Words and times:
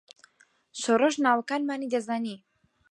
شۆڕش 0.81 1.15
ناوەکانمانی 1.25 1.91
دەزانی. 1.93 2.35